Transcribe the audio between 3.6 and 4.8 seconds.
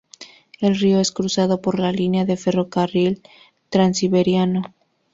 Transiberiano.